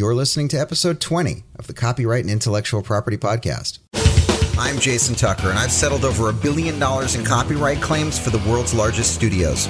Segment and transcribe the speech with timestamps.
[0.00, 3.80] You're listening to episode 20 of the Copyright and Intellectual Property Podcast.
[4.58, 8.38] I'm Jason Tucker, and I've settled over a billion dollars in copyright claims for the
[8.48, 9.68] world's largest studios.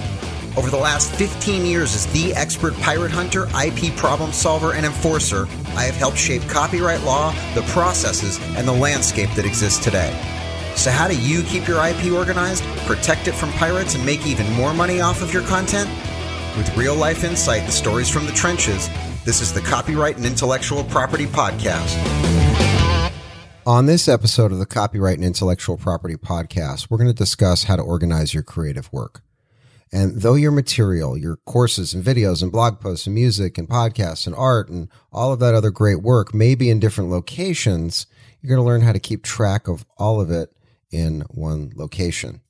[0.57, 5.49] Over the last 15 years as the expert pirate hunter, IP problem solver, and enforcer,
[5.71, 10.17] I have helped shape copyright law, the processes, and the landscape that exists today.
[10.77, 14.49] So, how do you keep your IP organized, protect it from pirates, and make even
[14.53, 15.91] more money off of your content?
[16.57, 18.89] With real life insight and stories from the trenches,
[19.25, 21.95] this is the Copyright and Intellectual Property Podcast.
[23.67, 27.77] On this episode of the Copyright and Intellectual Property Podcast, we're going to discuss how
[27.77, 29.21] to organize your creative work.
[29.93, 34.27] And though your material, your courses and videos and blog posts and music and podcasts
[34.27, 38.07] and art and all of that other great work may be in different locations,
[38.41, 40.51] you're going to learn how to keep track of all of it
[40.91, 42.41] in one location.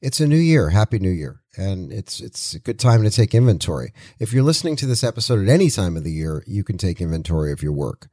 [0.00, 0.70] It's a new year.
[0.70, 1.40] Happy New Year.
[1.56, 3.92] And it's it's a good time to take inventory.
[4.18, 7.00] If you're listening to this episode at any time of the year, you can take
[7.00, 8.08] inventory of your work.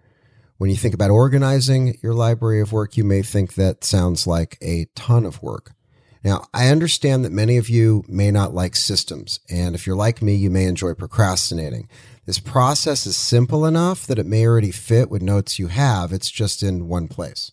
[0.58, 4.58] When you think about organizing your library of work, you may think that sounds like
[4.62, 5.74] a ton of work.
[6.24, 10.22] Now, I understand that many of you may not like systems, and if you're like
[10.22, 11.90] me, you may enjoy procrastinating.
[12.26, 16.32] This process is simple enough that it may already fit with notes you have, it's
[16.32, 17.52] just in one place.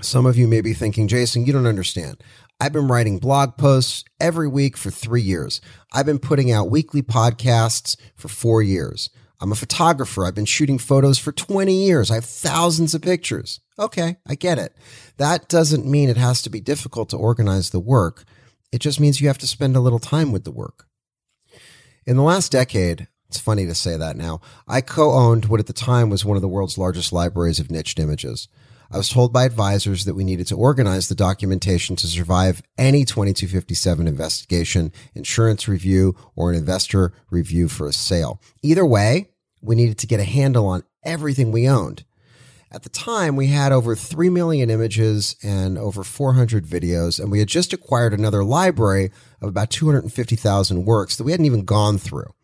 [0.00, 2.22] Some of you may be thinking, Jason, you don't understand.
[2.58, 5.60] I've been writing blog posts every week for three years.
[5.92, 9.10] I've been putting out weekly podcasts for four years.
[9.40, 10.24] I'm a photographer.
[10.24, 12.10] I've been shooting photos for 20 years.
[12.10, 13.60] I have thousands of pictures.
[13.78, 14.74] Okay, I get it.
[15.18, 18.24] That doesn't mean it has to be difficult to organize the work.
[18.72, 20.86] It just means you have to spend a little time with the work.
[22.06, 25.66] In the last decade, it's funny to say that now, I co owned what at
[25.66, 28.48] the time was one of the world's largest libraries of niched images.
[28.90, 33.04] I was told by advisors that we needed to organize the documentation to survive any
[33.04, 38.40] 2257 investigation, insurance review, or an investor review for a sale.
[38.62, 42.04] Either way, we needed to get a handle on everything we owned.
[42.70, 47.38] At the time, we had over 3 million images and over 400 videos, and we
[47.38, 52.34] had just acquired another library of about 250,000 works that we hadn't even gone through.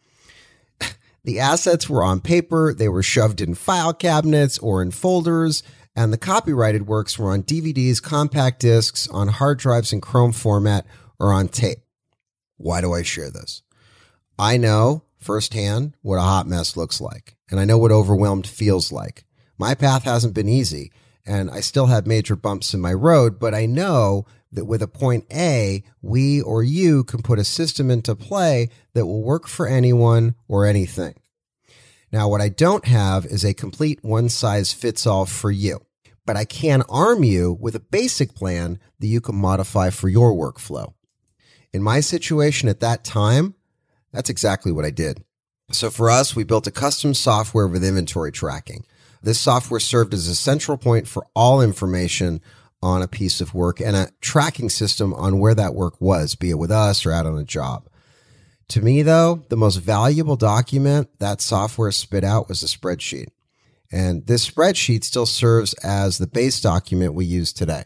[1.25, 5.62] the assets were on paper, they were shoved in file cabinets or in folders,
[5.94, 10.86] and the copyrighted works were on DVDs, compact discs, on hard drives in Chrome format,
[11.19, 11.78] or on tape.
[12.56, 13.62] Why do I share this?
[14.38, 18.91] I know firsthand what a hot mess looks like, and I know what overwhelmed feels
[18.91, 19.25] like.
[19.58, 20.91] My path hasn't been easy,
[21.26, 24.88] and I still have major bumps in my road, but I know that with a
[24.88, 29.66] point A, we or you can put a system into play that will work for
[29.66, 31.14] anyone or anything.
[32.12, 35.80] Now, what I don't have is a complete one size fits all for you,
[36.26, 40.34] but I can arm you with a basic plan that you can modify for your
[40.34, 40.92] workflow.
[41.72, 43.54] In my situation at that time,
[44.12, 45.24] that's exactly what I did.
[45.70, 48.84] So for us, we built a custom software with inventory tracking.
[49.22, 52.42] This software served as a central point for all information
[52.82, 56.50] on a piece of work and a tracking system on where that work was, be
[56.50, 57.88] it with us or out on a job.
[58.72, 63.26] To me, though, the most valuable document that software spit out was a spreadsheet.
[63.92, 67.84] And this spreadsheet still serves as the base document we use today.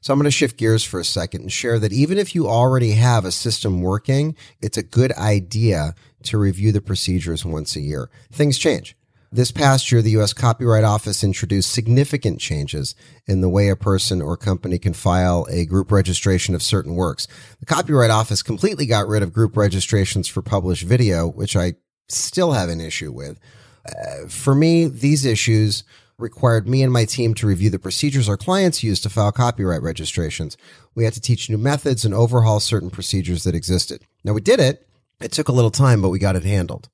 [0.00, 2.48] So I'm going to shift gears for a second and share that even if you
[2.48, 7.80] already have a system working, it's a good idea to review the procedures once a
[7.80, 8.10] year.
[8.32, 8.96] Things change.
[9.34, 10.32] This past year, the U.S.
[10.32, 12.94] Copyright Office introduced significant changes
[13.26, 17.26] in the way a person or company can file a group registration of certain works.
[17.58, 21.74] The Copyright Office completely got rid of group registrations for published video, which I
[22.08, 23.40] still have an issue with.
[23.84, 25.82] Uh, for me, these issues
[26.16, 29.82] required me and my team to review the procedures our clients use to file copyright
[29.82, 30.56] registrations.
[30.94, 34.02] We had to teach new methods and overhaul certain procedures that existed.
[34.22, 34.86] Now, we did it.
[35.20, 36.88] It took a little time, but we got it handled.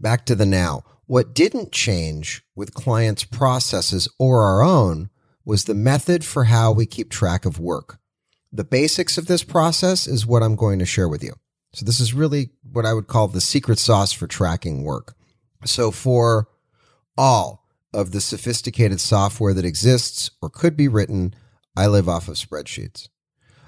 [0.00, 0.82] Back to the now.
[1.06, 5.10] What didn't change with clients' processes or our own
[5.44, 7.98] was the method for how we keep track of work.
[8.52, 11.34] The basics of this process is what I'm going to share with you.
[11.74, 15.14] So this is really what I would call the secret sauce for tracking work.
[15.64, 16.48] So for
[17.18, 21.34] all of the sophisticated software that exists or could be written,
[21.76, 23.08] I live off of spreadsheets.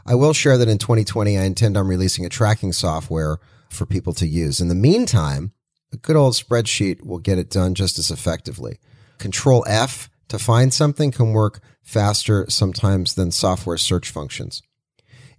[0.07, 3.39] I will share that in 2020, I intend on releasing a tracking software
[3.69, 4.61] for people to use.
[4.61, 5.53] In the meantime,
[5.97, 8.79] a good old spreadsheet will get it done just as effectively.
[9.19, 14.63] Control F to find something can work faster sometimes than software search functions.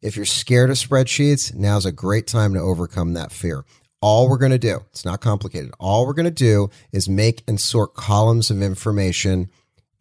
[0.02, 3.66] If you're scared of spreadsheets, now's a great time to overcome that fear.
[4.02, 5.72] All we're going to do, it's not complicated.
[5.80, 9.50] All we're going to do is make and sort columns of information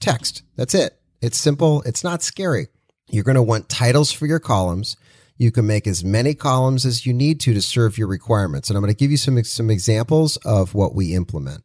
[0.00, 0.42] text.
[0.56, 0.98] That's it.
[1.20, 1.82] It's simple.
[1.82, 2.68] It's not scary.
[3.10, 4.96] You're going to want titles for your columns.
[5.36, 8.68] You can make as many columns as you need to to serve your requirements.
[8.68, 11.64] And I'm going to give you some, some examples of what we implement.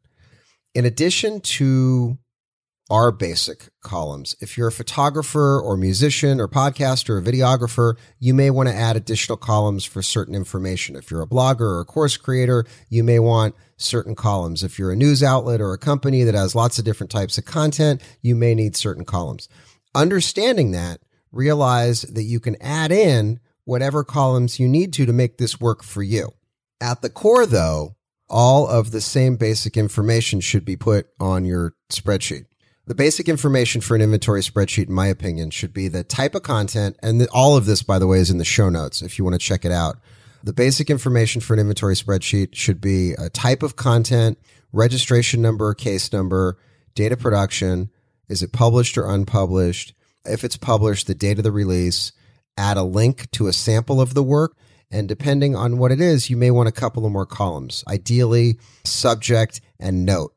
[0.74, 2.18] In addition to
[2.90, 8.50] our basic columns, if you're a photographer or musician or podcaster or videographer, you may
[8.50, 10.98] want to add additional columns for certain information.
[10.98, 14.62] If you're a blogger or a course creator, you may want certain columns.
[14.62, 17.46] If you're a news outlet or a company that has lots of different types of
[17.46, 19.48] content, you may need certain columns.
[19.96, 21.00] Understanding that,
[21.32, 25.84] realize that you can add in whatever columns you need to to make this work
[25.84, 26.32] for you.
[26.80, 27.96] At the core, though,
[28.30, 32.46] all of the same basic information should be put on your spreadsheet.
[32.88, 36.44] The basic information for an inventory spreadsheet, in my opinion, should be the type of
[36.44, 36.98] content.
[37.04, 39.36] And all of this, by the way, is in the show notes if you want
[39.36, 39.98] to check it out.
[40.44, 44.40] The basic information for an inventory spreadsheet should be a type of content,
[44.74, 46.58] registration number, case number,
[46.96, 47.92] data production.
[48.28, 49.94] Is it published or unpublished?
[50.26, 52.12] If it's published, the date of the release,
[52.58, 54.56] add a link to a sample of the work.
[54.90, 58.60] And depending on what it is, you may want a couple of more columns, ideally
[58.84, 60.34] subject and note.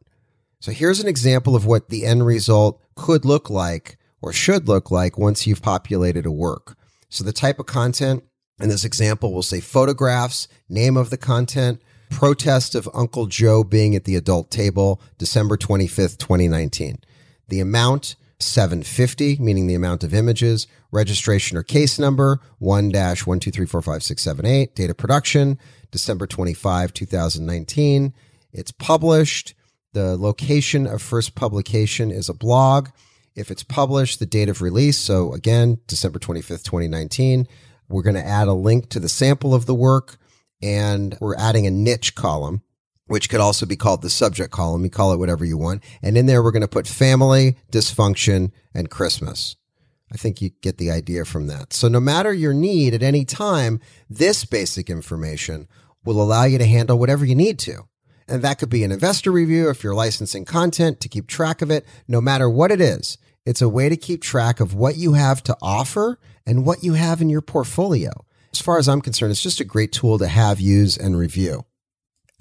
[0.61, 4.91] So here's an example of what the end result could look like or should look
[4.91, 6.77] like once you've populated a work.
[7.11, 8.25] So the type of content
[8.61, 13.95] in this example will say photographs, name of the content, protest of Uncle Joe being
[13.95, 16.99] at the adult table, December 25th, 2019.
[17.49, 22.93] The amount, 750, meaning the amount of images, registration or case number, 1
[23.25, 24.75] one two three four five six seven eight.
[24.75, 25.59] date of production,
[25.91, 28.13] December 25, 2019.
[28.53, 29.55] It's published.
[29.93, 32.89] The location of first publication is a blog.
[33.35, 34.99] If it's published, the date of release.
[34.99, 37.47] So again, December 25th, 2019.
[37.89, 40.17] We're going to add a link to the sample of the work
[40.63, 42.63] and we're adding a niche column,
[43.07, 44.85] which could also be called the subject column.
[44.85, 45.83] You call it whatever you want.
[46.03, 49.57] And in there, we're going to put family, dysfunction, and Christmas.
[50.13, 51.73] I think you get the idea from that.
[51.73, 55.67] So no matter your need at any time, this basic information
[56.05, 57.89] will allow you to handle whatever you need to.
[58.29, 61.71] And that could be an investor review if you're licensing content to keep track of
[61.71, 63.19] it, no matter what it is.
[63.45, 66.95] It's a way to keep track of what you have to offer and what you
[66.95, 68.11] have in your portfolio.
[68.53, 71.67] As far as I'm concerned, it's just a great tool to have, use, and review.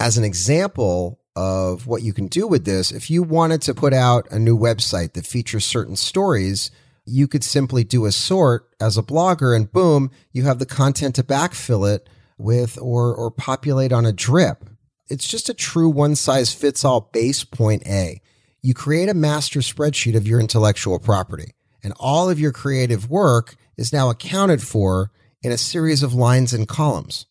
[0.03, 3.94] As an example of what you can do with this, if you wanted to put
[3.94, 6.71] out a new website that features certain stories,
[7.05, 11.15] you could simply do a sort as a blogger and boom, you have the content
[11.15, 14.65] to backfill it with or, or populate on a drip.
[15.07, 18.21] It's just a true one size fits all base point A
[18.61, 23.55] you create a master spreadsheet of your intellectual property, and all of your creative work
[23.77, 25.11] is now accounted for
[25.41, 27.25] in a series of lines and columns.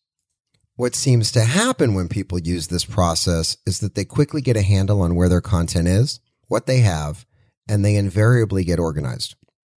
[0.82, 4.62] What seems to happen when people use this process is that they quickly get a
[4.62, 6.18] handle on where their content is,
[6.48, 7.24] what they have,
[7.68, 9.36] and they invariably get organized.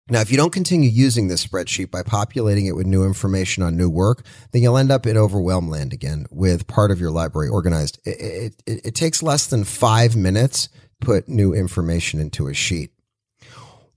[0.08, 3.76] Now, if you don't continue using this spreadsheet by populating it with new information on
[3.76, 7.50] new work, then you'll end up in overwhelm land again with part of your library
[7.50, 8.00] organized.
[8.06, 10.70] It, it, it takes less than five minutes
[11.02, 12.92] put new information into a sheet.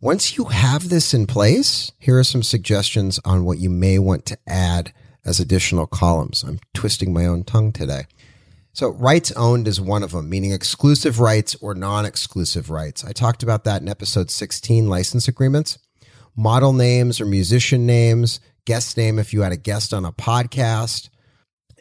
[0.01, 4.25] Once you have this in place, here are some suggestions on what you may want
[4.25, 4.91] to add
[5.27, 6.41] as additional columns.
[6.41, 8.05] I'm twisting my own tongue today.
[8.73, 13.03] So, rights owned is one of them, meaning exclusive rights or non exclusive rights.
[13.03, 15.77] I talked about that in episode 16 license agreements.
[16.35, 21.09] Model names or musician names, guest name if you had a guest on a podcast.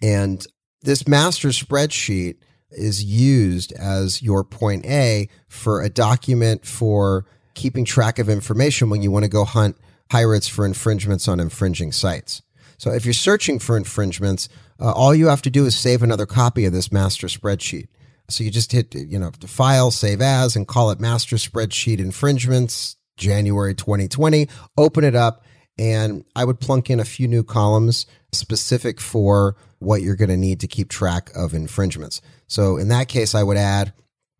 [0.02, 0.44] And
[0.82, 2.36] this master spreadsheet
[2.70, 9.02] is used as your point A for a document for keeping track of information when
[9.02, 9.76] you want to go hunt
[10.08, 12.42] pirates for infringements on infringing sites.
[12.78, 14.48] So if you're searching for infringements,
[14.80, 17.88] uh, all you have to do is save another copy of this master spreadsheet.
[18.28, 22.96] So you just hit, you know, file, save as, and call it master spreadsheet infringements,
[23.16, 24.48] January 2020.
[24.76, 25.44] Open it up,
[25.78, 30.36] and I would plunk in a few new columns specific for what you're going to
[30.36, 32.20] need to keep track of infringements.
[32.46, 33.92] So in that case, I would add,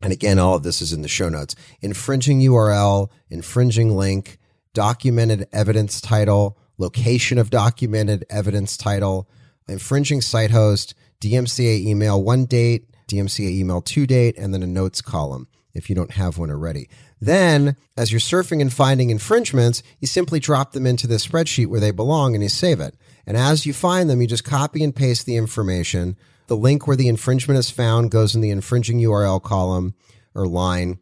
[0.02, 4.38] and again, all of this is in the show notes infringing URL, infringing link,
[4.74, 9.28] documented evidence title, location of documented evidence title,
[9.68, 15.00] infringing site host, DMCA email one date, DMCA email two date, and then a notes
[15.00, 16.88] column if you don't have one already.
[17.20, 21.80] Then, as you're surfing and finding infringements, you simply drop them into the spreadsheet where
[21.80, 22.96] they belong and you save it.
[23.26, 26.16] And as you find them, you just copy and paste the information.
[26.46, 29.94] The link where the infringement is found goes in the infringing URL column
[30.34, 30.98] or line.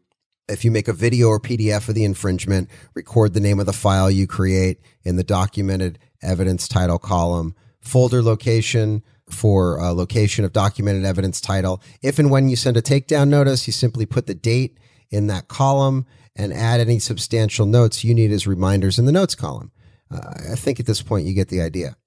[0.47, 3.73] If you make a video or PDF of the infringement, record the name of the
[3.73, 10.53] file you create in the documented evidence title column, folder location for a location of
[10.53, 11.81] documented evidence title.
[12.03, 14.77] If and when you send a takedown notice, you simply put the date
[15.09, 19.33] in that column and add any substantial notes you need as reminders in the notes
[19.33, 19.71] column.
[20.11, 21.97] Uh, I think at this point you get the idea.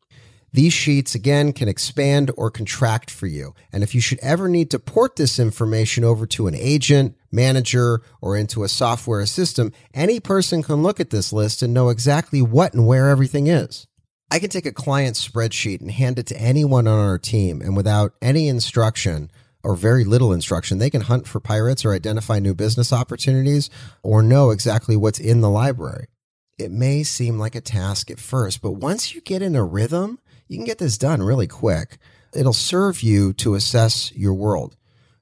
[0.53, 3.55] These sheets, again, can expand or contract for you.
[3.73, 8.01] And if you should ever need to port this information over to an agent, manager
[8.21, 12.43] or into a software system, any person can look at this list and know exactly
[12.43, 13.87] what and where everything is.
[14.31, 17.77] I can take a client spreadsheet and hand it to anyone on our team, and
[17.77, 19.31] without any instruction
[19.63, 23.71] or very little instruction, they can hunt for pirates or identify new business opportunities
[24.03, 26.07] or know exactly what's in the library.
[26.59, 30.19] It may seem like a task at first, but once you get in a rhythm,
[30.47, 31.99] you can get this done really quick.
[32.35, 34.77] It'll serve you to assess your world.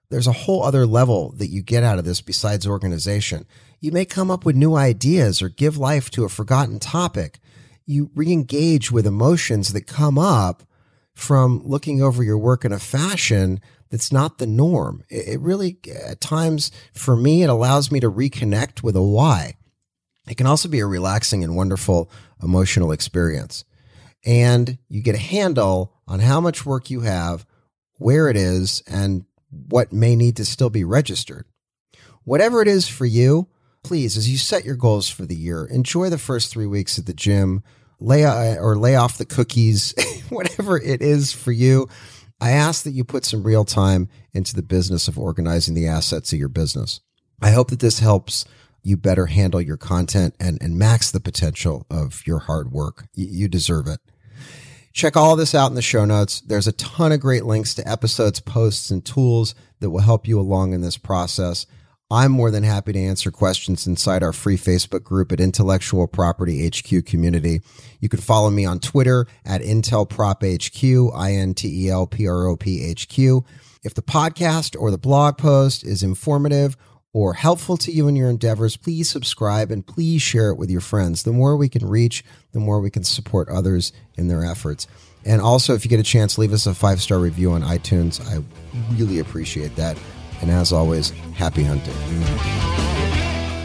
[0.08, 3.46] There's a whole other level that you get out of this besides organization.
[3.80, 7.40] You may come up with new ideas or give life to a forgotten topic.
[7.84, 10.62] You re engage with emotions that come up
[11.14, 13.60] from looking over your work in a fashion
[13.90, 15.02] that's not the norm.
[15.08, 19.54] It really, at times, for me, it allows me to reconnect with a why.
[20.28, 22.10] It can also be a relaxing and wonderful
[22.42, 23.64] emotional experience.
[24.24, 27.46] And you get a handle on how much work you have,
[27.98, 29.24] where it is, and
[29.68, 31.46] what may need to still be registered.
[32.24, 33.48] Whatever it is for you,
[33.82, 37.06] please, as you set your goals for the year, enjoy the first three weeks at
[37.06, 37.62] the gym,
[38.00, 39.94] lay or lay off the cookies,
[40.28, 41.88] whatever it is for you.
[42.40, 46.32] I ask that you put some real time into the business of organizing the assets
[46.32, 47.00] of your business.
[47.40, 48.44] I hope that this helps
[48.82, 53.06] you better handle your content and, and max the potential of your hard work.
[53.14, 54.00] You, you deserve it.
[54.96, 56.40] Check all this out in the show notes.
[56.40, 60.40] There's a ton of great links to episodes, posts, and tools that will help you
[60.40, 61.66] along in this process.
[62.10, 66.66] I'm more than happy to answer questions inside our free Facebook group at Intellectual Property
[66.66, 67.60] HQ Community.
[68.00, 73.44] You can follow me on Twitter at Intel Prop IntelPropHQ, I-N-T-E-L-P-R-O-P-H-Q.
[73.84, 76.74] If the podcast or the blog post is informative
[77.16, 80.82] or helpful to you in your endeavors, please subscribe and please share it with your
[80.82, 81.22] friends.
[81.22, 84.86] The more we can reach, the more we can support others in their efforts.
[85.24, 88.20] And also, if you get a chance, leave us a five star review on iTunes.
[88.20, 88.44] I
[88.96, 89.98] really appreciate that.
[90.42, 91.94] And as always, happy hunting.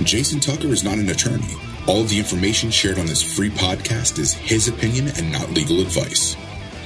[0.05, 1.53] Jason Tucker is not an attorney.
[1.88, 5.81] All of the information shared on this free podcast is his opinion and not legal
[5.81, 6.38] advice.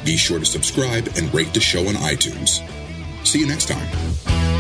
[0.04, 2.68] Be sure to subscribe and rate the show on iTunes.
[3.24, 4.55] See you next time.